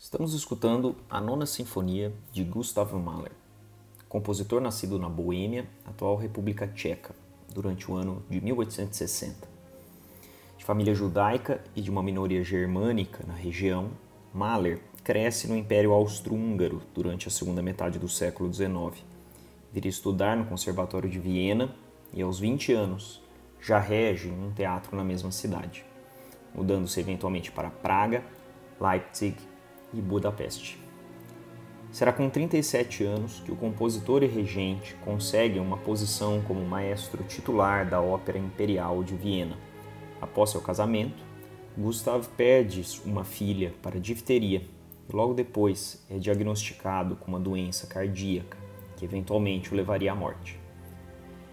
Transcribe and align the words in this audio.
Estamos 0.00 0.32
escutando 0.32 0.94
a 1.10 1.20
Nona 1.20 1.44
Sinfonia 1.44 2.12
de 2.30 2.44
Gustav 2.44 2.94
Mahler, 2.94 3.32
compositor 4.08 4.60
nascido 4.60 4.96
na 4.96 5.08
Boêmia, 5.08 5.66
atual 5.84 6.14
República 6.14 6.68
Tcheca, 6.68 7.12
durante 7.52 7.90
o 7.90 7.96
ano 7.96 8.22
de 8.30 8.40
1860. 8.40 9.48
De 10.56 10.64
família 10.64 10.94
judaica 10.94 11.60
e 11.74 11.82
de 11.82 11.90
uma 11.90 12.00
minoria 12.00 12.44
germânica 12.44 13.24
na 13.26 13.34
região, 13.34 13.90
Mahler 14.32 14.78
cresce 15.02 15.48
no 15.48 15.56
Império 15.56 15.90
Austro-Húngaro 15.90 16.80
durante 16.94 17.26
a 17.26 17.30
segunda 17.32 17.60
metade 17.60 17.98
do 17.98 18.08
século 18.08 18.54
XIX. 18.54 19.04
Viria 19.72 19.90
estudar 19.90 20.36
no 20.36 20.44
Conservatório 20.44 21.10
de 21.10 21.18
Viena 21.18 21.74
e, 22.14 22.22
aos 22.22 22.38
20 22.38 22.72
anos, 22.72 23.20
já 23.60 23.80
rege 23.80 24.30
um 24.30 24.52
teatro 24.52 24.96
na 24.96 25.02
mesma 25.02 25.32
cidade, 25.32 25.84
mudando-se 26.54 27.00
eventualmente 27.00 27.50
para 27.50 27.68
Praga, 27.68 28.24
Leipzig 28.80 29.36
e 29.92 30.00
Budapeste. 30.00 30.78
Será 31.90 32.12
com 32.12 32.28
37 32.28 33.02
anos 33.04 33.40
que 33.40 33.50
o 33.50 33.56
compositor 33.56 34.22
e 34.22 34.26
regente 34.26 34.94
consegue 35.04 35.58
uma 35.58 35.76
posição 35.78 36.42
como 36.42 36.64
maestro 36.64 37.24
titular 37.24 37.88
da 37.88 38.00
Ópera 38.00 38.38
Imperial 38.38 39.02
de 39.02 39.14
Viena. 39.14 39.56
Após 40.20 40.50
seu 40.50 40.60
casamento, 40.60 41.22
Gustav 41.76 42.26
perde 42.36 42.82
uma 43.04 43.24
filha 43.24 43.72
para 43.82 43.98
difteria 43.98 44.62
e 45.08 45.16
logo 45.16 45.32
depois 45.32 46.04
é 46.10 46.18
diagnosticado 46.18 47.16
com 47.16 47.28
uma 47.28 47.40
doença 47.40 47.86
cardíaca 47.86 48.58
que 48.96 49.04
eventualmente 49.04 49.72
o 49.72 49.76
levaria 49.76 50.12
à 50.12 50.14
morte. 50.14 50.58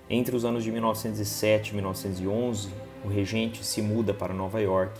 Entre 0.09 0.35
os 0.35 0.43
anos 0.43 0.63
de 0.63 0.71
1907 0.71 1.71
e 1.71 1.75
1911, 1.75 2.69
o 3.03 3.07
regente 3.07 3.63
se 3.63 3.81
muda 3.81 4.13
para 4.13 4.33
Nova 4.33 4.59
York 4.59 4.99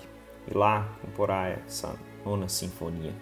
e 0.49 0.55
lá 0.55 0.97
comporá 1.01 1.49
essa 1.49 1.95
nona 2.25 2.49
sinfonia. 2.49 3.13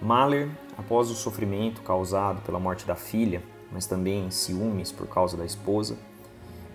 Mahler, 0.00 0.48
após 0.76 1.10
o 1.10 1.14
sofrimento 1.14 1.82
causado 1.82 2.40
pela 2.42 2.58
morte 2.58 2.86
da 2.86 2.94
filha, 2.94 3.42
mas 3.70 3.86
também 3.86 4.30
ciúmes 4.30 4.90
por 4.90 5.06
causa 5.06 5.36
da 5.36 5.44
esposa, 5.44 5.96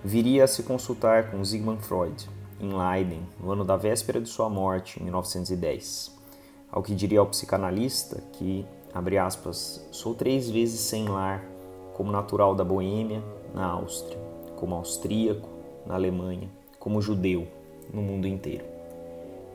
viria 0.03 0.43
a 0.43 0.47
se 0.47 0.63
consultar 0.63 1.31
com 1.31 1.43
Sigmund 1.43 1.81
Freud 1.81 2.29
em 2.59 2.73
Leiden, 2.73 3.21
no 3.39 3.51
ano 3.51 3.63
da 3.63 3.77
véspera 3.77 4.19
de 4.19 4.27
sua 4.27 4.49
morte, 4.49 4.99
em 4.99 5.03
1910. 5.03 6.17
Ao 6.71 6.83
que 6.83 6.93
diria 6.93 7.19
ao 7.19 7.25
psicanalista 7.25 8.21
que, 8.33 8.65
abre 8.93 9.17
aspas, 9.17 9.87
sou 9.91 10.13
três 10.13 10.49
vezes 10.49 10.81
sem 10.81 11.07
lar, 11.07 11.43
como 11.93 12.11
natural 12.11 12.53
da 12.53 12.63
Boêmia, 12.63 13.23
na 13.53 13.65
Áustria, 13.65 14.17
como 14.55 14.75
austríaco, 14.75 15.49
na 15.85 15.95
Alemanha, 15.95 16.49
como 16.77 17.01
judeu, 17.01 17.47
no 17.93 18.01
mundo 18.01 18.27
inteiro. 18.27 18.78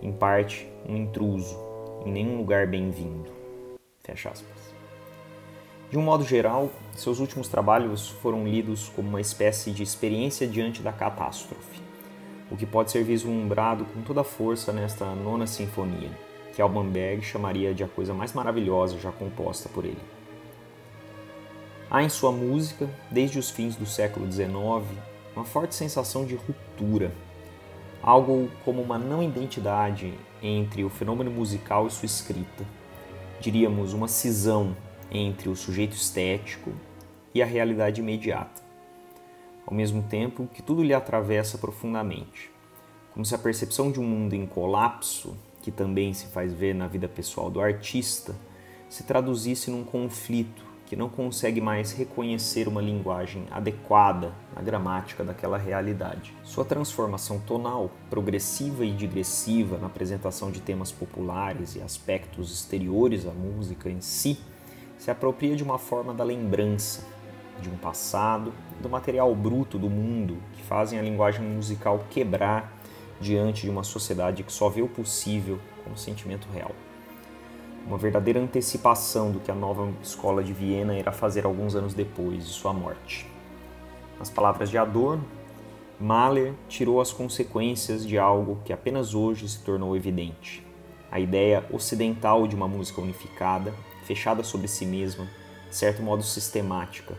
Em 0.04 0.12
parte, 0.12 0.68
um 0.86 0.98
intruso, 0.98 1.58
em 2.04 2.12
nenhum 2.12 2.36
lugar 2.36 2.66
bem-vindo. 2.66 3.32
Fecha 4.00 4.28
aspas. 4.28 4.74
De 5.90 5.96
um 5.96 6.02
modo 6.02 6.22
geral, 6.22 6.68
seus 6.92 7.20
últimos 7.20 7.48
trabalhos 7.48 8.10
foram 8.10 8.46
lidos 8.46 8.90
como 8.90 9.08
uma 9.08 9.20
espécie 9.22 9.70
de 9.70 9.82
experiência 9.82 10.46
diante 10.46 10.82
da 10.82 10.92
catástrofe, 10.92 11.80
o 12.50 12.56
que 12.56 12.66
pode 12.66 12.90
ser 12.90 13.02
vislumbrado 13.02 13.86
com 13.86 14.02
toda 14.02 14.22
força 14.22 14.74
nesta 14.74 15.06
nona 15.14 15.46
sinfonia, 15.46 16.10
que 16.54 16.60
Alban 16.60 16.88
Berg 16.88 17.22
chamaria 17.22 17.72
de 17.72 17.82
a 17.82 17.88
coisa 17.88 18.12
mais 18.12 18.34
maravilhosa 18.34 18.98
já 18.98 19.10
composta 19.10 19.70
por 19.70 19.86
ele. 19.86 20.02
Há 21.90 22.02
em 22.02 22.10
sua 22.10 22.30
música, 22.30 22.90
desde 23.10 23.38
os 23.38 23.48
fins 23.48 23.74
do 23.74 23.86
século 23.86 24.30
XIX, 24.30 24.52
uma 25.34 25.46
forte 25.46 25.74
sensação 25.74 26.26
de 26.26 26.34
ruptura, 26.34 27.10
algo 28.04 28.50
como 28.66 28.82
uma 28.82 28.98
não 28.98 29.22
identidade 29.22 30.12
entre 30.42 30.84
o 30.84 30.90
fenômeno 30.90 31.30
musical 31.30 31.86
e 31.86 31.90
sua 31.90 32.04
escrita. 32.04 32.62
Diríamos, 33.40 33.94
uma 33.94 34.08
cisão 34.08 34.76
entre 35.10 35.48
o 35.48 35.56
sujeito 35.56 35.96
estético 35.96 36.70
e 37.34 37.42
a 37.42 37.46
realidade 37.46 38.02
imediata, 38.02 38.62
ao 39.66 39.74
mesmo 39.74 40.02
tempo 40.02 40.46
que 40.52 40.62
tudo 40.62 40.82
lhe 40.82 40.92
atravessa 40.92 41.56
profundamente, 41.56 42.50
como 43.14 43.24
se 43.24 43.34
a 43.34 43.38
percepção 43.38 43.90
de 43.90 43.98
um 43.98 44.04
mundo 44.04 44.34
em 44.34 44.46
colapso, 44.46 45.34
que 45.62 45.70
também 45.70 46.12
se 46.12 46.26
faz 46.26 46.52
ver 46.52 46.74
na 46.74 46.86
vida 46.86 47.08
pessoal 47.08 47.50
do 47.50 47.58
artista, 47.58 48.36
se 48.86 49.02
traduzisse 49.04 49.70
num 49.70 49.82
conflito 49.82 50.62
que 50.86 50.96
não 50.96 51.08
consegue 51.08 51.60
mais 51.60 51.92
reconhecer 51.92 52.68
uma 52.68 52.80
linguagem 52.80 53.46
adequada 53.50 54.32
na 54.54 54.60
gramática 54.60 55.24
daquela 55.24 55.56
realidade. 55.56 56.34
Sua 56.42 56.64
transformação 56.64 57.38
tonal, 57.40 57.90
progressiva 58.10 58.84
e 58.84 58.92
digressiva 58.92 59.78
na 59.78 59.86
apresentação 59.86 60.50
de 60.50 60.60
temas 60.60 60.92
populares 60.92 61.74
e 61.74 61.80
aspectos 61.80 62.52
exteriores 62.52 63.26
à 63.26 63.32
música 63.32 63.88
em 63.88 64.00
si, 64.00 64.38
se 64.98 65.10
apropria 65.10 65.56
de 65.56 65.62
uma 65.62 65.78
forma 65.78 66.12
da 66.12 66.24
lembrança, 66.24 67.04
de 67.60 67.68
um 67.68 67.76
passado, 67.76 68.52
do 68.80 68.88
material 68.88 69.34
bruto 69.34 69.78
do 69.78 69.88
mundo 69.88 70.36
que 70.54 70.62
fazem 70.62 70.98
a 70.98 71.02
linguagem 71.02 71.42
musical 71.44 72.04
quebrar 72.10 72.76
diante 73.20 73.62
de 73.62 73.70
uma 73.70 73.84
sociedade 73.84 74.42
que 74.42 74.52
só 74.52 74.68
vê 74.68 74.82
o 74.82 74.88
possível 74.88 75.58
como 75.82 75.96
sentimento 75.96 76.48
real 76.52 76.72
uma 77.86 77.98
verdadeira 77.98 78.40
antecipação 78.40 79.30
do 79.30 79.40
que 79.40 79.50
a 79.50 79.54
nova 79.54 79.92
escola 80.02 80.42
de 80.42 80.52
Viena 80.52 80.98
irá 80.98 81.12
fazer 81.12 81.44
alguns 81.44 81.74
anos 81.74 81.94
depois 81.94 82.46
de 82.46 82.52
sua 82.52 82.72
morte. 82.72 83.26
Nas 84.18 84.30
palavras 84.30 84.70
de 84.70 84.78
Adorno, 84.78 85.24
Mahler 86.00 86.54
tirou 86.68 87.00
as 87.00 87.12
consequências 87.12 88.06
de 88.06 88.18
algo 88.18 88.58
que 88.64 88.72
apenas 88.72 89.14
hoje 89.14 89.48
se 89.48 89.60
tornou 89.60 89.96
evidente: 89.96 90.66
a 91.10 91.20
ideia 91.20 91.64
ocidental 91.70 92.46
de 92.46 92.56
uma 92.56 92.66
música 92.66 93.00
unificada, 93.00 93.72
fechada 94.04 94.42
sobre 94.42 94.66
si 94.66 94.86
mesma, 94.86 95.28
de 95.68 95.76
certo 95.76 96.02
modo 96.02 96.22
sistemática, 96.22 97.14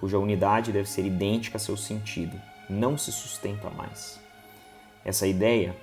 cuja 0.00 0.18
unidade 0.18 0.72
deve 0.72 0.88
ser 0.88 1.04
idêntica 1.04 1.56
a 1.56 1.60
seu 1.60 1.76
sentido, 1.76 2.40
não 2.68 2.96
se 2.96 3.10
sustenta 3.12 3.68
mais. 3.70 4.20
Essa 5.04 5.26
ideia 5.26 5.76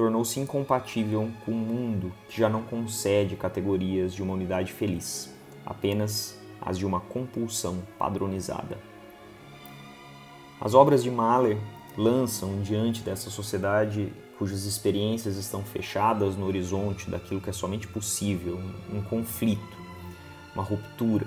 tornou-se 0.00 0.40
incompatível 0.40 1.30
com 1.44 1.52
um 1.52 1.58
mundo 1.58 2.10
que 2.26 2.38
já 2.38 2.48
não 2.48 2.62
concede 2.62 3.36
categorias 3.36 4.14
de 4.14 4.22
uma 4.22 4.32
unidade 4.32 4.72
feliz, 4.72 5.30
apenas 5.66 6.38
as 6.58 6.78
de 6.78 6.86
uma 6.86 7.00
compulsão 7.00 7.82
padronizada. 7.98 8.78
As 10.58 10.72
obras 10.72 11.02
de 11.02 11.10
Mahler 11.10 11.58
lançam 11.98 12.62
diante 12.62 13.02
dessa 13.02 13.28
sociedade 13.28 14.10
cujas 14.38 14.64
experiências 14.64 15.36
estão 15.36 15.62
fechadas 15.62 16.34
no 16.34 16.46
horizonte 16.46 17.10
daquilo 17.10 17.42
que 17.42 17.50
é 17.50 17.52
somente 17.52 17.86
possível, 17.86 18.58
um 18.90 19.02
conflito, 19.02 19.76
uma 20.54 20.64
ruptura, 20.64 21.26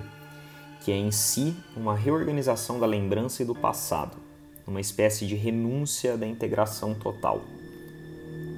que 0.84 0.92
é 0.92 0.98
em 0.98 1.12
si 1.12 1.56
uma 1.78 1.96
reorganização 1.96 2.80
da 2.80 2.88
lembrança 2.88 3.44
e 3.44 3.46
do 3.46 3.54
passado, 3.54 4.18
uma 4.66 4.82
espécie 4.82 5.28
de 5.28 5.36
renúncia 5.36 6.18
da 6.18 6.26
integração 6.26 6.96
total 6.96 7.40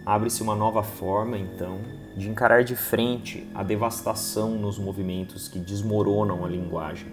abre-se 0.06 0.44
uma 0.44 0.56
nova 0.56 0.84
forma, 0.84 1.38
então, 1.38 1.80
de 2.16 2.30
encarar 2.30 2.64
de 2.64 2.76
frente 2.76 3.50
a 3.56 3.64
devastação 3.64 4.52
nos 4.52 4.78
movimentos 4.78 5.48
que 5.48 5.58
desmoronam 5.58 6.46
a 6.46 6.48
linguagem, 6.48 7.08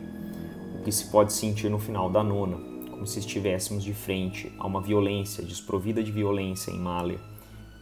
o 0.78 0.82
que 0.82 0.92
se 0.92 1.06
pode 1.06 1.32
sentir 1.32 1.70
no 1.70 1.78
final 1.78 2.10
da 2.10 2.22
nona, 2.22 2.58
como 2.90 3.06
se 3.06 3.18
estivéssemos 3.18 3.82
de 3.82 3.94
frente 3.94 4.52
a 4.58 4.66
uma 4.66 4.82
violência 4.82 5.42
desprovida 5.42 6.02
de 6.02 6.12
violência 6.12 6.70
em 6.70 6.78
Mahler, 6.78 7.18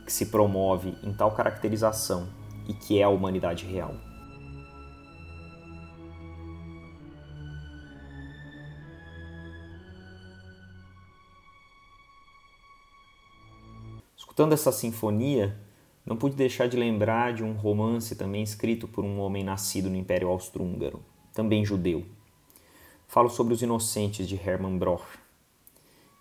que 0.06 0.12
se 0.12 0.26
promove 0.26 0.94
em 1.02 1.12
tal 1.12 1.32
caracterização 1.32 2.29
e 2.69 2.73
que 2.73 3.00
é 3.00 3.02
a 3.02 3.08
humanidade 3.08 3.67
real. 3.67 3.94
Escutando 14.20 14.52
essa 14.52 14.70
sinfonia, 14.70 15.58
não 16.05 16.14
pude 16.14 16.37
deixar 16.37 16.69
de 16.69 16.76
lembrar 16.76 17.32
de 17.32 17.43
um 17.43 17.55
romance 17.55 18.14
também 18.14 18.43
escrito 18.43 18.87
por 18.87 19.02
um 19.02 19.19
homem 19.19 19.43
nascido 19.43 19.88
no 19.88 19.96
Império 19.96 20.28
Austro-Húngaro, 20.28 21.02
também 21.32 21.64
judeu. 21.64 22.05
Falo 23.08 23.31
sobre 23.31 23.55
Os 23.55 23.62
Inocentes 23.62 24.28
de 24.28 24.37
Hermann 24.37 24.76
Broch. 24.76 25.19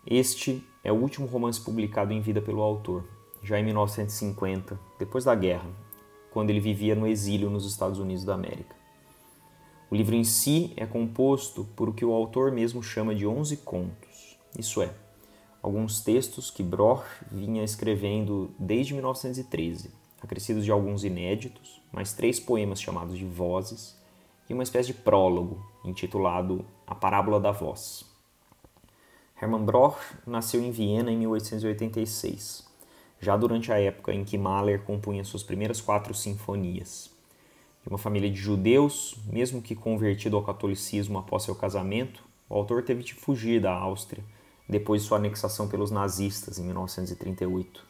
Este 0.07 0.63
é 0.81 0.94
o 0.94 0.96
último 0.96 1.28
romance 1.28 1.60
publicado 1.60 2.13
em 2.13 2.22
vida 2.22 2.42
pelo 2.42 2.62
autor, 2.62 3.04
já 3.44 3.60
em 3.60 3.66
1950, 3.66 4.80
depois 4.98 5.25
da 5.25 5.36
guerra, 5.36 5.69
quando 6.31 6.51
ele 6.51 6.62
vivia 6.62 6.96
no 6.96 7.06
exílio 7.06 7.50
nos 7.50 7.66
Estados 7.66 8.00
Unidos 8.00 8.24
da 8.24 8.34
América. 8.34 8.78
O 9.92 9.96
livro 9.96 10.16
em 10.16 10.24
si 10.24 10.72
é 10.78 10.86
composto 10.86 11.66
por 11.75 11.90
o 11.90 11.94
que 11.94 12.06
o 12.06 12.13
autor 12.13 12.50
mesmo 12.50 12.81
chama 12.81 13.13
de 13.13 13.28
11 13.28 13.57
contos, 13.57 14.40
isso 14.57 14.81
é, 14.81 14.90
alguns 15.62 16.02
textos 16.02 16.50
que 16.50 16.64
Broch 16.64 17.04
vinha 17.32 17.64
escrevendo 17.64 18.52
desde 18.58 18.94
1913, 18.94 19.92
acrescidos 20.22 20.64
de 20.64 20.72
alguns 20.72 21.04
inéditos, 21.04 21.82
mais 21.92 22.14
três 22.14 22.40
poemas 22.40 22.82
chamados 22.82 23.18
de 23.18 23.26
Vozes 23.26 23.98
e 24.50 24.54
uma 24.54 24.64
espécie 24.64 24.88
de 24.88 24.94
prólogo 24.94 25.64
intitulado 25.84 26.66
A 26.88 26.96
Parábola 26.96 27.40
da 27.40 27.52
Voz. 27.52 28.06
Hermann 29.42 29.64
Broch 29.64 29.98
nasceu 30.26 30.62
em 30.62 30.72
Viena 30.72 31.12
em 31.12 31.18
1886, 31.18 32.68
já 33.22 33.38
durante 33.38 33.72
a 33.72 33.80
época 33.80 34.14
em 34.14 34.26
que 34.26 34.38
Mahler 34.38 34.84
compunha 34.84 35.24
suas 35.24 35.44
primeiras 35.44 35.80
quatro 35.80 36.14
sinfonias, 36.14 37.12
De 37.82 37.88
uma 37.88 37.98
família 37.98 38.30
de 38.30 38.38
judeus, 38.38 39.16
mesmo 39.26 39.62
que 39.62 39.74
convertido 39.74 40.36
ao 40.36 40.44
catolicismo 40.44 41.18
após 41.18 41.44
seu 41.44 41.56
casamento, 41.56 42.22
o 42.50 42.56
autor 42.56 42.84
teve 42.84 43.04
de 43.04 43.14
fugir 43.14 43.62
da 43.62 43.72
Áustria 43.72 44.24
depois 44.69 45.01
de 45.01 45.07
sua 45.07 45.18
anexação 45.18 45.68
pelos 45.68 45.89
nazistas 45.89 46.60
em 46.60 46.63
1938, 46.63 47.83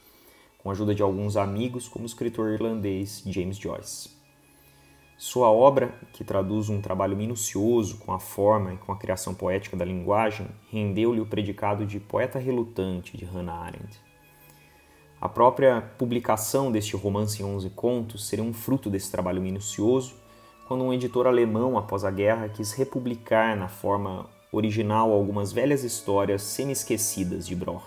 com 0.57 0.69
a 0.69 0.71
ajuda 0.71 0.95
de 0.95 1.03
alguns 1.03 1.35
amigos, 1.35 1.89
como 1.89 2.03
o 2.03 2.07
escritor 2.07 2.51
irlandês 2.51 3.21
James 3.25 3.57
Joyce. 3.57 4.17
Sua 5.17 5.51
obra, 5.51 5.93
que 6.13 6.23
traduz 6.23 6.69
um 6.69 6.81
trabalho 6.81 7.17
minucioso 7.17 7.97
com 7.97 8.13
a 8.13 8.19
forma 8.19 8.73
e 8.73 8.77
com 8.77 8.93
a 8.93 8.97
criação 8.97 9.33
poética 9.33 9.75
da 9.75 9.83
linguagem, 9.83 10.47
rendeu-lhe 10.71 11.19
o 11.19 11.25
predicado 11.25 11.85
de 11.85 11.99
poeta 11.99 12.39
relutante 12.39 13.17
de 13.17 13.25
Hannah 13.25 13.59
Arendt. 13.59 13.99
A 15.19 15.27
própria 15.27 15.81
publicação 15.97 16.71
deste 16.71 16.95
romance 16.95 17.41
em 17.43 17.45
11 17.45 17.69
contos 17.71 18.25
seria 18.25 18.45
um 18.45 18.53
fruto 18.53 18.89
desse 18.89 19.11
trabalho 19.11 19.41
minucioso, 19.41 20.15
quando 20.65 20.85
um 20.85 20.93
editor 20.93 21.27
alemão, 21.27 21.77
após 21.77 22.05
a 22.05 22.11
guerra, 22.11 22.47
quis 22.47 22.71
republicar 22.71 23.57
na 23.57 23.67
forma 23.67 24.29
original 24.51 25.11
algumas 25.11 25.51
velhas 25.51 25.83
histórias 25.83 26.41
semi-esquecidas 26.41 27.47
de 27.47 27.55
Broch. 27.55 27.85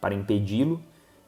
Para 0.00 0.14
impedi-lo, 0.14 0.82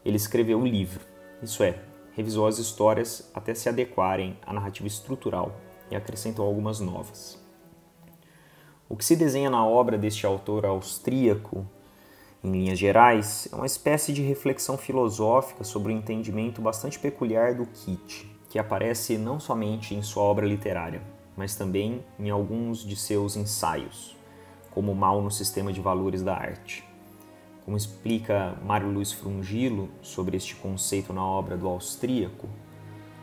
ele 0.04 0.16
escreveu 0.16 0.60
o 0.60 0.66
livro, 0.66 1.00
isso 1.42 1.62
é, 1.62 1.78
revisou 2.14 2.46
as 2.46 2.58
histórias 2.58 3.30
até 3.34 3.54
se 3.54 3.68
adequarem 3.68 4.36
à 4.46 4.52
narrativa 4.52 4.86
estrutural 4.86 5.54
e 5.90 5.96
acrescentou 5.96 6.46
algumas 6.46 6.80
novas. 6.80 7.42
O 8.88 8.96
que 8.96 9.04
se 9.04 9.16
desenha 9.16 9.50
na 9.50 9.66
obra 9.66 9.96
deste 9.96 10.26
autor 10.26 10.66
austríaco 10.66 11.66
em 12.44 12.52
linhas 12.52 12.78
gerais, 12.78 13.48
é 13.50 13.56
uma 13.56 13.64
espécie 13.64 14.12
de 14.12 14.20
reflexão 14.20 14.76
filosófica 14.76 15.64
sobre 15.64 15.90
o 15.90 15.96
um 15.96 15.98
entendimento 15.98 16.60
bastante 16.60 16.98
peculiar 16.98 17.54
do 17.54 17.64
kit, 17.64 18.30
que 18.50 18.58
aparece 18.58 19.16
não 19.16 19.40
somente 19.40 19.94
em 19.94 20.02
sua 20.02 20.24
obra 20.24 20.46
literária, 20.46 21.00
mas 21.34 21.56
também 21.56 22.04
em 22.18 22.28
alguns 22.28 22.84
de 22.84 22.96
seus 22.96 23.34
ensaios, 23.34 24.14
como 24.75 24.94
Mal 24.94 25.23
no 25.23 25.31
Sistema 25.31 25.73
de 25.73 25.81
Valores 25.81 26.23
da 26.23 26.35
Arte. 26.35 26.85
Como 27.65 27.76
explica 27.76 28.59
Mário 28.65 28.91
Luiz 28.91 29.12
Frungilo 29.12 29.88
sobre 30.03 30.37
este 30.37 30.55
conceito 30.56 31.12
na 31.12 31.25
obra 31.25 31.56
do 31.56 31.67
austríaco, 31.69 32.49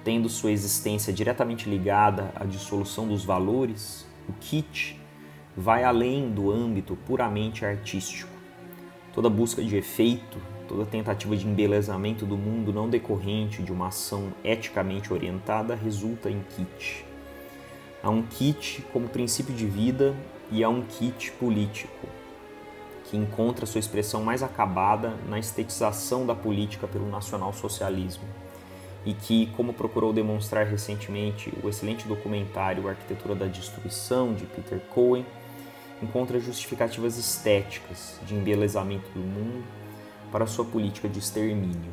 tendo 0.04 0.30
sua 0.30 0.52
existência 0.52 1.14
diretamente 1.14 1.70
ligada 1.70 2.32
à 2.36 2.46
dissolução 2.46 3.08
dos 3.08 3.24
valores, 3.24 4.08
o 4.28 4.34
kit 4.40 5.00
vai 5.56 5.84
além 5.84 6.32
do 6.32 6.50
âmbito 6.50 6.96
puramente 6.96 7.66
artístico 7.66 8.42
Toda 9.14 9.30
busca 9.30 9.62
de 9.62 9.76
efeito, 9.76 10.38
toda 10.70 10.86
tentativa 10.86 11.36
de 11.36 11.46
embelezamento 11.46 12.26
do 12.26 12.38
mundo 12.38 12.72
não 12.72 12.90
decorrente 12.90 13.62
de 13.62 13.72
uma 13.72 13.90
ação 13.90 14.32
eticamente 14.42 15.12
orientada 15.12 15.76
resulta 15.76 16.30
em 16.30 16.42
kit. 16.56 17.06
Há 18.02 18.10
um 18.10 18.24
kit 18.24 18.82
como 18.94 19.10
princípio 19.10 19.54
de 19.54 19.66
vida 19.66 20.16
e 20.52 20.64
há 20.64 20.70
um 20.70 20.82
kit 20.82 21.32
político, 21.32 22.08
que 23.06 23.18
encontra 23.18 23.66
sua 23.66 23.80
expressão 23.80 24.24
mais 24.24 24.44
acabada 24.44 25.16
na 25.28 25.40
estetização 25.40 26.26
da 26.26 26.36
política 26.36 26.88
pelo 26.88 27.10
nacionalsocialismo 27.10 28.26
e 29.06 29.14
que, 29.14 29.48
como 29.58 29.74
procurou 29.74 30.14
demonstrar 30.14 30.66
recentemente 30.66 31.52
o 31.64 31.70
excelente 31.70 32.08
documentário 32.08 32.88
Arquitetura 32.88 33.34
da 33.34 33.48
Destruição 33.48 34.34
de 34.34 34.46
Peter 34.46 34.80
Cohen, 34.94 35.26
encontra 36.04 36.40
justificativas 36.40 37.18
estéticas 37.18 38.20
de 38.26 38.36
embelezamento 38.36 39.10
do 39.14 39.20
mundo 39.20 39.64
para 40.32 40.46
sua 40.46 40.66
política 40.66 41.10
de 41.10 41.20
extermínio. 41.20 41.92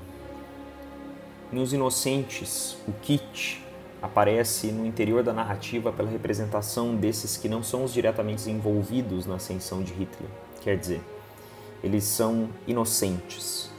Em 1.53 1.61
Os 1.61 1.73
Inocentes, 1.73 2.77
o 2.87 2.93
kit 2.93 3.63
aparece 4.00 4.69
no 4.69 4.87
interior 4.87 5.23
da 5.23 5.33
narrativa 5.33 5.93
pela 5.93 6.09
representação 6.09 6.95
desses 6.95 7.37
que 7.37 7.49
não 7.49 7.62
são 7.62 7.85
os 7.85 7.93
diretamente 7.93 8.49
envolvidos 8.50 9.27
na 9.27 9.37
ascensão 9.37 9.83
de 9.83 9.93
Hitler. 9.93 10.29
Quer 10.61 10.77
dizer, 10.77 11.00
eles 11.83 12.05
são 12.05 12.49
inocentes, 12.67 13.71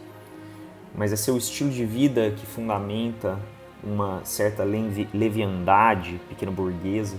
mas 0.96 1.14
é 1.14 1.16
seu 1.16 1.38
estilo 1.38 1.70
de 1.70 1.86
vida 1.86 2.32
que 2.32 2.46
fundamenta 2.46 3.40
uma 3.84 4.22
certa 4.26 4.64
leviandade 4.64 6.20
pequeno 6.28 6.52
burguesa, 6.52 7.18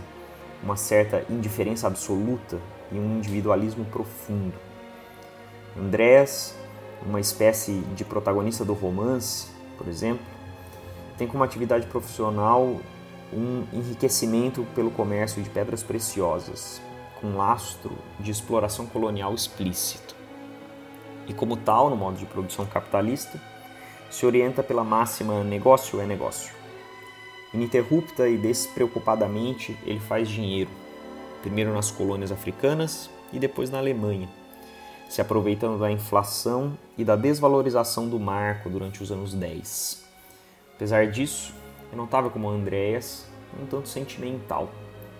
uma 0.62 0.76
certa 0.76 1.24
indiferença 1.30 1.86
absoluta 1.86 2.58
e 2.92 2.96
um 2.98 3.16
individualismo 3.16 3.84
profundo. 3.86 4.54
Andrés, 5.78 6.54
uma 7.06 7.20
espécie 7.20 7.80
de 7.94 8.04
protagonista 8.04 8.64
do 8.64 8.74
romance, 8.74 9.46
por 9.78 9.88
exemplo, 9.88 10.24
tem 11.20 11.28
como 11.28 11.44
atividade 11.44 11.86
profissional 11.86 12.80
um 13.30 13.66
enriquecimento 13.74 14.66
pelo 14.74 14.90
comércio 14.90 15.42
de 15.42 15.50
pedras 15.50 15.82
preciosas, 15.82 16.80
com 17.20 17.36
lastro 17.36 17.92
de 18.18 18.30
exploração 18.30 18.86
colonial 18.86 19.34
explícito. 19.34 20.16
E 21.28 21.34
como 21.34 21.58
tal, 21.58 21.90
no 21.90 21.96
modo 21.96 22.16
de 22.16 22.24
produção 22.24 22.64
capitalista, 22.64 23.38
se 24.10 24.24
orienta 24.24 24.62
pela 24.62 24.82
máxima 24.82 25.44
negócio 25.44 26.00
é 26.00 26.06
negócio. 26.06 26.54
Ininterrupta 27.52 28.26
e 28.26 28.38
despreocupadamente, 28.38 29.76
ele 29.84 30.00
faz 30.00 30.26
dinheiro, 30.26 30.70
primeiro 31.42 31.74
nas 31.74 31.90
colônias 31.90 32.32
africanas 32.32 33.10
e 33.30 33.38
depois 33.38 33.68
na 33.68 33.76
Alemanha, 33.76 34.28
se 35.06 35.20
aproveitando 35.20 35.78
da 35.78 35.92
inflação 35.92 36.78
e 36.96 37.04
da 37.04 37.14
desvalorização 37.14 38.08
do 38.08 38.18
marco 38.18 38.70
durante 38.70 39.02
os 39.02 39.12
anos 39.12 39.34
10. 39.34 40.08
Apesar 40.80 41.08
disso, 41.08 41.52
é 41.92 41.94
notável 41.94 42.30
como 42.30 42.48
Andréas 42.48 43.28
um 43.62 43.66
tanto 43.66 43.86
sentimental, 43.86 44.70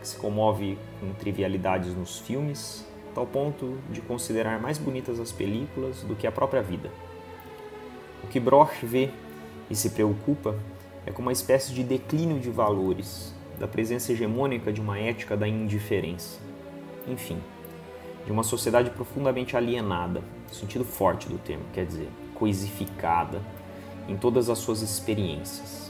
que 0.01 0.09
se 0.09 0.17
comove 0.17 0.79
com 0.99 1.13
trivialidades 1.13 1.95
nos 1.95 2.19
filmes, 2.19 2.83
tal 3.15 3.27
ponto 3.27 3.77
de 3.91 4.01
considerar 4.01 4.59
mais 4.59 4.79
bonitas 4.79 5.21
as 5.21 5.31
películas 5.31 6.03
do 6.03 6.17
que 6.17 6.27
a 6.27 6.33
própria 6.33 6.63
vida. 6.63 6.91
O 8.25 8.27
que 8.27 8.41
Broch 8.41 8.73
vê 8.83 9.11
e 9.69 9.77
se 9.77 9.91
preocupa 9.91 10.57
é 11.05 11.11
com 11.11 11.21
uma 11.21 11.31
espécie 11.31 11.75
de 11.75 11.85
declínio 11.85 12.41
de 12.41 12.49
valores, 12.49 13.35
da 13.59 13.69
presença 13.69 14.13
hegemônica 14.13 14.73
de 14.73 14.81
uma 14.81 14.99
ética 14.99 15.37
da 15.37 15.47
indiferença. 15.47 16.41
Enfim, 17.07 17.39
de 18.25 18.33
uma 18.33 18.45
sociedade 18.45 18.89
profundamente 18.89 19.59
alienada, 19.59 20.23
no 20.49 20.55
sentido 20.55 20.87
forte 20.87 21.29
do 21.29 21.37
termo, 21.37 21.65
quer 21.75 21.85
dizer, 21.85 22.09
coisificada 22.35 23.43
em 24.11 24.17
todas 24.17 24.51
as 24.51 24.59
suas 24.59 24.83
experiências. 24.83 25.89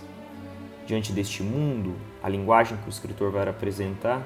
Diante 0.86 1.10
deste 1.10 1.42
mundo, 1.42 1.94
a 2.22 2.28
linguagem 2.28 2.76
que 2.76 2.86
o 2.86 2.90
escritor 2.90 3.32
vai 3.32 3.48
apresentar, 3.48 4.22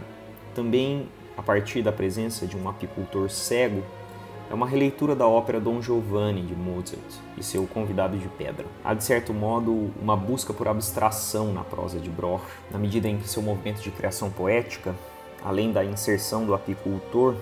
também 0.53 1.07
a 1.37 1.43
partir 1.43 1.81
da 1.81 1.93
presença 1.93 2.45
de 2.45 2.57
um 2.57 2.69
apicultor 2.69 3.31
cego, 3.31 3.85
é 4.51 4.55
uma 4.55 4.67
releitura 4.67 5.15
da 5.15 5.27
ópera 5.27 5.61
Dom 5.61 5.81
Giovanni 5.81 6.43
de 6.43 6.55
Mozart 6.55 7.01
e 7.39 7.43
seu 7.43 7.67
Convidado 7.67 8.19
de 8.19 8.29
Pedra. 8.29 8.67
Há, 8.85 8.95
de 8.95 9.05
certo 9.05 9.33
modo, 9.33 9.91
uma 10.01 10.17
busca 10.17 10.53
por 10.53 10.67
abstração 10.67 11.53
na 11.53 11.63
prosa 11.63 11.99
de 11.99 12.11
Broch, 12.11 12.43
na 12.71 12.79
medida 12.79 13.09
em 13.09 13.17
que 13.17 13.29
seu 13.29 13.43
movimento 13.43 13.81
de 13.81 13.91
criação 13.91 14.29
poética, 14.29 14.95
além 15.43 15.73
da 15.73 15.85
inserção 15.85 16.45
do 16.45 16.53
apicultor, 16.53 17.37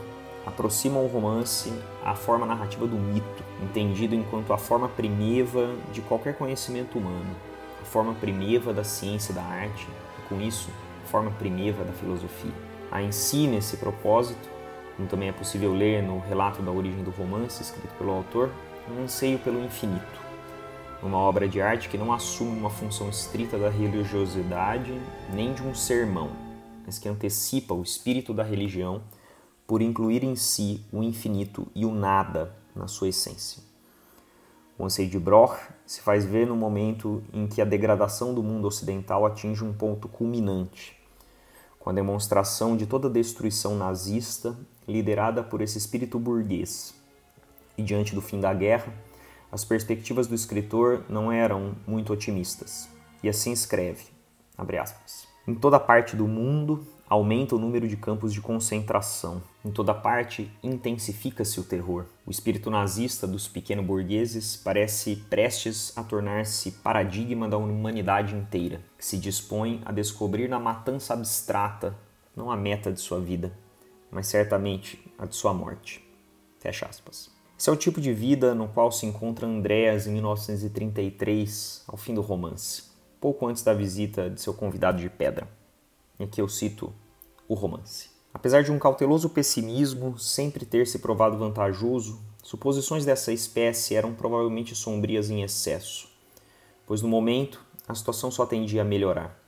aproxima 0.44 0.98
o 0.98 1.06
romance 1.06 1.72
à 2.04 2.14
forma 2.14 2.44
narrativa 2.46 2.86
do 2.86 2.96
mito, 2.96 3.44
entendido 3.62 4.14
enquanto 4.14 4.52
a 4.52 4.58
forma 4.58 4.88
primeva 4.88 5.74
de 5.92 6.00
qualquer 6.00 6.36
conhecimento 6.36 6.98
humano, 6.98 7.36
a 7.80 7.84
forma 7.84 8.14
primeva 8.14 8.72
da 8.72 8.84
ciência 8.84 9.32
e 9.32 9.34
da 9.34 9.42
arte, 9.42 9.86
e 10.18 10.28
com 10.28 10.40
isso, 10.40 10.70
a 11.04 11.08
forma 11.08 11.30
primeva 11.32 11.84
da 11.84 11.92
filosofia. 11.92 12.52
Há 12.90 13.02
em 13.02 13.12
si, 13.12 13.46
nesse 13.46 13.76
propósito, 13.76 14.48
como 14.96 15.08
também 15.08 15.28
é 15.28 15.32
possível 15.32 15.72
ler 15.72 16.02
no 16.02 16.18
relato 16.18 16.60
da 16.60 16.70
origem 16.70 17.02
do 17.02 17.10
romance 17.10 17.62
escrito 17.62 17.94
pelo 17.96 18.12
autor, 18.12 18.50
um 18.90 19.04
anseio 19.04 19.38
pelo 19.38 19.64
infinito, 19.64 20.20
uma 21.02 21.18
obra 21.18 21.48
de 21.48 21.60
arte 21.60 21.88
que 21.88 21.98
não 21.98 22.12
assume 22.12 22.58
uma 22.58 22.70
função 22.70 23.08
estrita 23.08 23.56
da 23.58 23.70
religiosidade 23.70 24.92
nem 25.32 25.52
de 25.52 25.62
um 25.62 25.74
sermão, 25.74 26.30
mas 26.84 26.98
que 26.98 27.08
antecipa 27.08 27.74
o 27.74 27.82
espírito 27.82 28.34
da 28.34 28.42
religião 28.42 29.02
por 29.72 29.80
incluir 29.80 30.22
em 30.22 30.36
si 30.36 30.84
o 30.92 31.02
infinito 31.02 31.66
e 31.74 31.86
o 31.86 31.94
nada 31.94 32.54
na 32.76 32.86
sua 32.86 33.08
essência. 33.08 33.62
O 34.76 34.84
anseio 34.84 35.08
de 35.08 35.18
Broch 35.18 35.58
se 35.86 36.02
faz 36.02 36.26
ver 36.26 36.46
no 36.46 36.54
momento 36.54 37.22
em 37.32 37.46
que 37.46 37.58
a 37.58 37.64
degradação 37.64 38.34
do 38.34 38.42
mundo 38.42 38.68
ocidental 38.68 39.24
atinge 39.24 39.64
um 39.64 39.72
ponto 39.72 40.08
culminante 40.08 40.94
com 41.78 41.88
a 41.88 41.92
demonstração 41.94 42.76
de 42.76 42.84
toda 42.84 43.08
a 43.08 43.10
destruição 43.10 43.74
nazista 43.74 44.54
liderada 44.86 45.42
por 45.42 45.62
esse 45.62 45.78
espírito 45.78 46.18
burguês. 46.18 46.94
E 47.74 47.82
diante 47.82 48.14
do 48.14 48.20
fim 48.20 48.40
da 48.40 48.52
guerra, 48.52 48.92
as 49.50 49.64
perspectivas 49.64 50.26
do 50.26 50.34
escritor 50.34 51.02
não 51.08 51.32
eram 51.32 51.74
muito 51.86 52.12
otimistas. 52.12 52.90
E 53.22 53.28
assim 53.30 53.52
escreve, 53.52 54.04
aspas, 54.58 55.26
Em 55.48 55.54
toda 55.54 55.80
parte 55.80 56.14
do 56.14 56.28
mundo, 56.28 56.86
aumenta 57.12 57.54
o 57.54 57.58
número 57.58 57.86
de 57.86 57.94
campos 57.94 58.32
de 58.32 58.40
concentração. 58.40 59.42
Em 59.62 59.70
toda 59.70 59.92
parte, 59.92 60.50
intensifica-se 60.62 61.60
o 61.60 61.62
terror. 61.62 62.06
O 62.26 62.30
espírito 62.30 62.70
nazista 62.70 63.26
dos 63.26 63.46
pequenos 63.46 63.84
burgueses 63.84 64.56
parece 64.56 65.16
prestes 65.28 65.92
a 65.94 66.02
tornar-se 66.02 66.70
paradigma 66.70 67.46
da 67.46 67.58
humanidade 67.58 68.34
inteira, 68.34 68.80
que 68.96 69.04
se 69.04 69.18
dispõe 69.18 69.82
a 69.84 69.92
descobrir 69.92 70.48
na 70.48 70.58
matança 70.58 71.12
abstrata 71.12 71.94
não 72.34 72.50
a 72.50 72.56
meta 72.56 72.90
de 72.90 72.98
sua 72.98 73.20
vida, 73.20 73.52
mas 74.10 74.26
certamente 74.26 74.98
a 75.18 75.26
de 75.26 75.36
sua 75.36 75.52
morte. 75.52 76.02
Fecha 76.60 76.86
aspas. 76.86 77.30
Esse 77.58 77.68
é 77.68 77.72
o 77.74 77.76
tipo 77.76 78.00
de 78.00 78.14
vida 78.14 78.54
no 78.54 78.68
qual 78.68 78.90
se 78.90 79.04
encontra 79.04 79.46
Andréas 79.46 80.06
em 80.06 80.12
1933, 80.12 81.84
ao 81.86 81.98
fim 81.98 82.14
do 82.14 82.22
romance, 82.22 82.84
pouco 83.20 83.46
antes 83.46 83.62
da 83.62 83.74
visita 83.74 84.30
de 84.30 84.40
seu 84.40 84.54
convidado 84.54 84.96
de 84.96 85.10
pedra. 85.10 85.46
E 86.18 86.24
aqui 86.24 86.40
eu 86.40 86.48
cito 86.48 86.90
o 87.52 87.54
romance. 87.54 88.10
Apesar 88.32 88.62
de 88.62 88.72
um 88.72 88.78
cauteloso 88.78 89.28
pessimismo 89.28 90.18
sempre 90.18 90.64
ter 90.64 90.86
se 90.86 90.98
provado 90.98 91.36
vantajoso, 91.36 92.18
suposições 92.42 93.04
dessa 93.04 93.30
espécie 93.30 93.94
eram 93.94 94.14
provavelmente 94.14 94.74
sombrias 94.74 95.28
em 95.28 95.42
excesso, 95.42 96.08
pois 96.86 97.02
no 97.02 97.08
momento 97.08 97.62
a 97.86 97.94
situação 97.94 98.30
só 98.30 98.46
tendia 98.46 98.80
a 98.80 98.84
melhorar. 98.84 99.38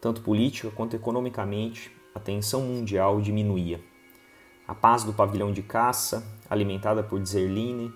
Tanto 0.00 0.20
política 0.20 0.70
quanto 0.70 0.96
economicamente, 0.96 1.92
a 2.12 2.18
tensão 2.18 2.62
mundial 2.62 3.20
diminuía. 3.20 3.80
A 4.66 4.74
paz 4.74 5.04
do 5.04 5.12
pavilhão 5.12 5.52
de 5.52 5.62
caça, 5.62 6.26
alimentada 6.50 7.02
por 7.04 7.24
Zerline, 7.24 7.92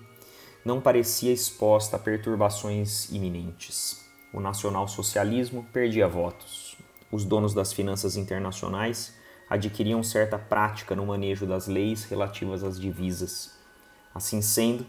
não 0.63 0.79
parecia 0.79 1.33
exposta 1.33 1.97
a 1.97 1.99
perturbações 1.99 3.09
iminentes. 3.11 4.01
O 4.33 4.39
nacionalsocialismo 4.39 5.65
perdia 5.73 6.07
votos. 6.07 6.77
Os 7.11 7.25
donos 7.25 7.53
das 7.53 7.73
finanças 7.73 8.15
internacionais 8.15 9.13
adquiriam 9.53 10.01
certa 10.01 10.35
prática 10.39 10.95
no 10.95 11.05
manejo 11.05 11.45
das 11.45 11.67
leis 11.67 12.05
relativas 12.05 12.63
às 12.63 12.79
divisas. 12.79 13.55
Assim 14.13 14.41
sendo, 14.41 14.83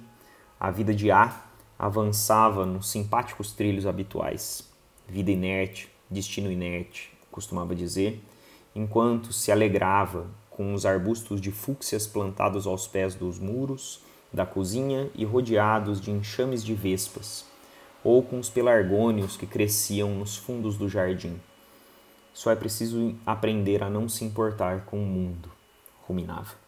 a 0.59 0.71
vida 0.71 0.95
de 0.95 1.11
A 1.11 1.39
avançava 1.79 2.65
nos 2.65 2.89
simpáticos 2.89 3.53
trilhos 3.53 3.87
habituais. 3.87 4.67
Vida 5.07 5.31
inerte, 5.31 5.91
destino 6.09 6.51
inerte, 6.51 7.13
costumava 7.31 7.75
dizer, 7.75 8.25
enquanto 8.75 9.35
se 9.35 9.53
alegrava 9.53 10.27
com 10.49 10.73
os 10.73 10.87
arbustos 10.87 11.43
de 11.43 11.53
fúcsias 11.53 12.07
plantados 12.07 12.67
aos 12.67 12.89
pés 12.89 13.15
dos 13.15 13.39
muros 13.39 14.01
da 14.33 14.47
cozinha 14.47 15.11
e 15.15 15.27
rodeados 15.27 16.01
de 16.01 16.11
enxames 16.11 16.65
de 16.65 16.75
vespas, 16.75 17.45
ou 18.03 18.23
com 18.23 18.39
os 18.39 18.49
pelargônios 18.49 19.37
que 19.37 19.47
cresciam 19.47 20.15
nos 20.15 20.39
fundos 20.39 20.79
do 20.79 20.89
jardim. 20.89 21.39
Só 22.35 22.51
é 22.51 22.57
preciso 22.57 23.15
aprender 23.25 23.83
a 23.83 23.89
não 23.89 24.09
se 24.09 24.25
importar 24.25 24.85
com 24.85 24.99
o 24.99 25.07
mundo, 25.07 25.49
ruminava. 26.07 26.63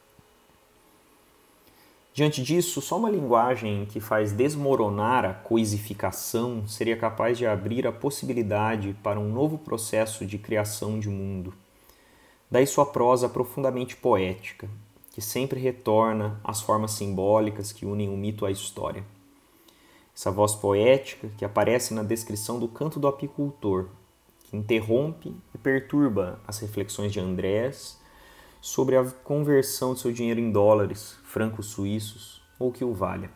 Diante 2.15 2.43
disso, 2.43 2.81
só 2.81 2.97
uma 2.97 3.11
linguagem 3.11 3.85
que 3.85 4.01
faz 4.01 4.33
desmoronar 4.33 5.27
a 5.27 5.35
coisificação 5.35 6.67
seria 6.67 6.97
capaz 6.97 7.37
de 7.37 7.45
abrir 7.47 7.87
a 7.87 7.93
possibilidade 7.93 8.97
para 9.03 9.21
um 9.21 9.31
novo 9.31 9.59
processo 9.59 10.25
de 10.25 10.39
criação 10.39 10.99
de 10.99 11.11
mundo. 11.11 11.53
Daí 12.51 12.67
sua 12.67 12.87
prosa 12.87 13.29
profundamente 13.29 13.97
poética, 13.97 14.67
que 15.13 15.21
sempre 15.21 15.61
retorna 15.61 16.41
às 16.43 16.63
formas 16.63 16.93
simbólicas 16.93 17.71
que 17.71 17.85
unem 17.85 18.09
o 18.09 18.17
mito 18.17 18.47
à 18.47 18.51
história. 18.51 19.05
Essa 20.17 20.31
voz 20.31 20.55
poética 20.55 21.29
que 21.37 21.45
aparece 21.45 21.93
na 21.93 22.03
descrição 22.03 22.59
do 22.59 22.67
canto 22.67 22.99
do 22.99 23.09
apicultor, 23.09 23.89
interrompe 24.57 25.37
e 25.55 25.59
perturba 25.59 26.41
as 26.47 26.59
reflexões 26.59 27.13
de 27.13 27.21
Andrés 27.21 28.01
sobre 28.61 28.97
a 28.97 29.05
conversão 29.05 29.95
de 29.95 30.01
seu 30.01 30.13
dinheiro 30.13 30.41
em 30.41 30.51
dólares, 30.51 31.17
francos 31.25 31.67
suíços 31.67 32.43
ou 32.59 32.73
que 32.73 32.85
o 32.85 32.93
valha. 32.93 33.31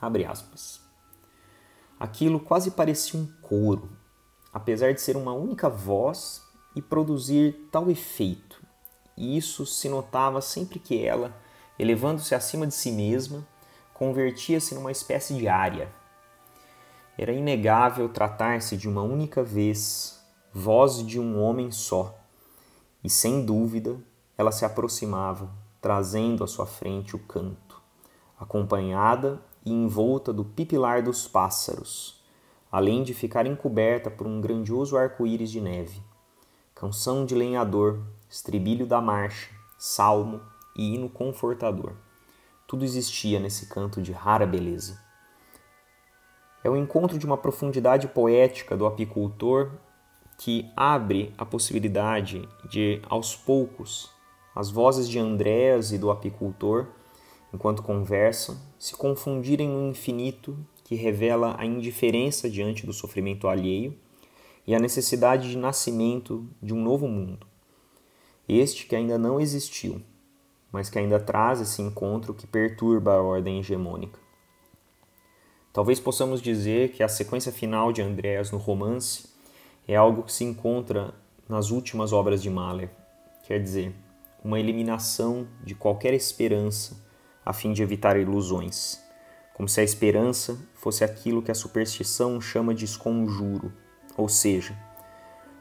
Abre 0.00 0.24
aspas. 0.24 0.80
Aquilo 1.98 2.40
quase 2.40 2.70
parecia 2.70 3.18
um 3.18 3.26
coro, 3.42 3.90
apesar 4.52 4.94
de 4.94 5.00
ser 5.00 5.16
uma 5.16 5.32
única 5.32 5.68
voz 5.68 6.42
e 6.74 6.80
produzir 6.80 7.68
tal 7.70 7.90
efeito. 7.90 8.62
E 9.16 9.36
isso 9.36 9.66
se 9.66 9.88
notava 9.88 10.40
sempre 10.40 10.78
que 10.78 11.04
ela, 11.04 11.36
elevando-se 11.78 12.34
acima 12.34 12.66
de 12.66 12.74
si 12.74 12.90
mesma, 12.90 13.46
convertia-se 13.92 14.74
numa 14.74 14.90
espécie 14.90 15.34
de 15.34 15.46
área. 15.46 15.92
Era 17.22 17.34
inegável 17.34 18.08
tratar-se 18.08 18.78
de 18.78 18.88
uma 18.88 19.02
única 19.02 19.42
vez, 19.42 20.18
voz 20.54 21.06
de 21.06 21.20
um 21.20 21.38
homem 21.38 21.70
só, 21.70 22.18
e 23.04 23.10
sem 23.10 23.44
dúvida 23.44 23.98
ela 24.38 24.50
se 24.50 24.64
aproximava, 24.64 25.50
trazendo 25.82 26.42
à 26.42 26.46
sua 26.46 26.64
frente 26.64 27.14
o 27.14 27.18
canto, 27.18 27.78
acompanhada 28.38 29.38
e 29.66 29.70
envolta 29.70 30.32
do 30.32 30.46
pipilar 30.46 31.02
dos 31.02 31.28
pássaros, 31.28 32.24
além 32.72 33.02
de 33.02 33.12
ficar 33.12 33.44
encoberta 33.44 34.10
por 34.10 34.26
um 34.26 34.40
grandioso 34.40 34.96
arco-íris 34.96 35.50
de 35.50 35.60
neve 35.60 36.02
canção 36.74 37.26
de 37.26 37.34
lenhador, 37.34 38.00
estribilho 38.30 38.86
da 38.86 39.02
marcha, 39.02 39.50
salmo 39.76 40.40
e 40.74 40.94
hino 40.94 41.10
confortador. 41.10 41.92
Tudo 42.66 42.82
existia 42.82 43.38
nesse 43.38 43.66
canto 43.66 44.00
de 44.00 44.12
rara 44.12 44.46
beleza. 44.46 45.09
É 46.62 46.68
o 46.68 46.76
encontro 46.76 47.18
de 47.18 47.24
uma 47.24 47.38
profundidade 47.38 48.06
poética 48.08 48.76
do 48.76 48.86
apicultor 48.86 49.72
que 50.38 50.70
abre 50.76 51.34
a 51.36 51.44
possibilidade 51.44 52.48
de, 52.68 53.00
aos 53.08 53.34
poucos, 53.34 54.10
as 54.54 54.70
vozes 54.70 55.08
de 55.08 55.18
Andréas 55.18 55.90
e 55.90 55.98
do 55.98 56.10
apicultor, 56.10 56.86
enquanto 57.52 57.82
conversam, 57.82 58.56
se 58.78 58.94
confundirem 58.94 59.68
no 59.68 59.88
infinito 59.88 60.56
que 60.84 60.94
revela 60.94 61.56
a 61.58 61.64
indiferença 61.64 62.48
diante 62.48 62.86
do 62.86 62.92
sofrimento 62.92 63.48
alheio 63.48 63.96
e 64.66 64.74
a 64.74 64.78
necessidade 64.78 65.50
de 65.50 65.56
nascimento 65.58 66.46
de 66.62 66.72
um 66.72 66.82
novo 66.82 67.08
mundo. 67.08 67.46
Este 68.48 68.86
que 68.86 68.94
ainda 68.94 69.18
não 69.18 69.40
existiu, 69.40 70.02
mas 70.70 70.88
que 70.88 70.98
ainda 70.98 71.18
traz 71.18 71.60
esse 71.60 71.82
encontro 71.82 72.34
que 72.34 72.46
perturba 72.46 73.14
a 73.14 73.22
ordem 73.22 73.58
hegemônica. 73.58 74.19
Talvez 75.72 76.00
possamos 76.00 76.42
dizer 76.42 76.90
que 76.90 77.02
a 77.02 77.08
sequência 77.08 77.52
final 77.52 77.92
de 77.92 78.02
Andréas 78.02 78.50
no 78.50 78.58
romance 78.58 79.28
é 79.86 79.94
algo 79.94 80.24
que 80.24 80.32
se 80.32 80.44
encontra 80.44 81.14
nas 81.48 81.70
últimas 81.70 82.12
obras 82.12 82.42
de 82.42 82.50
Mahler, 82.50 82.90
quer 83.44 83.60
dizer, 83.62 83.94
uma 84.42 84.58
eliminação 84.58 85.46
de 85.62 85.74
qualquer 85.74 86.14
esperança 86.14 86.96
a 87.44 87.52
fim 87.52 87.72
de 87.72 87.82
evitar 87.82 88.18
ilusões, 88.18 89.00
como 89.54 89.68
se 89.68 89.80
a 89.80 89.84
esperança 89.84 90.58
fosse 90.74 91.04
aquilo 91.04 91.42
que 91.42 91.50
a 91.50 91.54
superstição 91.54 92.40
chama 92.40 92.74
de 92.74 92.84
esconjuro 92.84 93.72
ou 94.16 94.28
seja, 94.28 94.76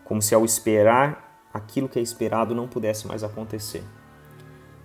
como 0.03 0.21
se 0.21 0.33
ao 0.33 0.43
esperar 0.43 1.47
aquilo 1.53 1.87
que 1.87 1.99
é 1.99 2.01
esperado 2.01 2.55
não 2.55 2.67
pudesse 2.67 3.07
mais 3.07 3.23
acontecer. 3.23 3.83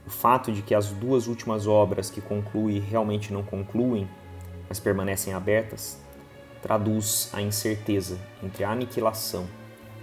O 0.07 0.11
fato 0.11 0.52
de 0.52 0.62
que 0.62 0.75
as 0.75 0.88
duas 0.88 1.26
últimas 1.26 1.66
obras 1.66 2.11
que 2.11 2.21
conclui 2.21 2.78
realmente 2.78 3.33
não 3.33 3.43
concluem, 3.43 4.09
mas 4.68 4.80
permanecem 4.80 5.33
abertas, 5.33 5.99
traduz 6.62 7.30
a 7.33 7.40
incerteza 7.40 8.18
entre 8.42 8.64
a 8.64 8.71
aniquilação 8.71 9.47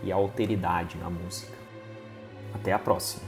e 0.03 0.11
a 0.11 0.15
alteridade 0.15 0.97
na 0.97 1.09
música. 1.09 1.53
Até 2.53 2.73
a 2.73 2.79
próxima! 2.79 3.23